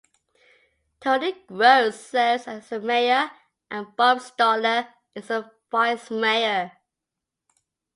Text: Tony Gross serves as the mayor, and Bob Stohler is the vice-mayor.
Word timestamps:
Tony 0.99 1.35
Gross 1.45 2.07
serves 2.07 2.47
as 2.47 2.69
the 2.69 2.79
mayor, 2.79 3.29
and 3.69 3.95
Bob 3.95 4.17
Stohler 4.17 4.91
is 5.13 5.27
the 5.27 5.47
vice-mayor. 5.69 6.71